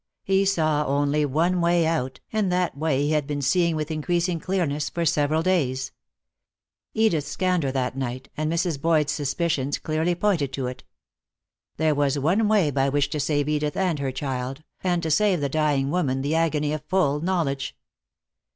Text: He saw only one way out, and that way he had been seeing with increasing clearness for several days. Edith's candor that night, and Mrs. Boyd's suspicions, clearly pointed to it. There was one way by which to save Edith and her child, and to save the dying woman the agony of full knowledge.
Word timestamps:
He 0.23 0.45
saw 0.45 0.83
only 0.87 1.25
one 1.25 1.61
way 1.61 1.85
out, 1.85 2.21
and 2.33 2.51
that 2.51 2.75
way 2.75 3.03
he 3.03 3.11
had 3.11 3.27
been 3.27 3.43
seeing 3.43 3.75
with 3.75 3.91
increasing 3.91 4.39
clearness 4.39 4.89
for 4.89 5.05
several 5.05 5.43
days. 5.43 5.91
Edith's 6.95 7.35
candor 7.35 7.71
that 7.73 7.95
night, 7.95 8.27
and 8.35 8.51
Mrs. 8.51 8.81
Boyd's 8.81 9.11
suspicions, 9.11 9.77
clearly 9.77 10.15
pointed 10.15 10.51
to 10.53 10.65
it. 10.65 10.83
There 11.77 11.93
was 11.93 12.17
one 12.17 12.47
way 12.47 12.71
by 12.71 12.89
which 12.89 13.11
to 13.11 13.19
save 13.19 13.47
Edith 13.47 13.77
and 13.77 13.99
her 13.99 14.11
child, 14.11 14.63
and 14.83 15.03
to 15.03 15.11
save 15.11 15.39
the 15.39 15.49
dying 15.49 15.91
woman 15.91 16.23
the 16.23 16.33
agony 16.33 16.73
of 16.73 16.83
full 16.85 17.19
knowledge. 17.21 17.77